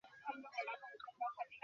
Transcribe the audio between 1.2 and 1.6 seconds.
শহর।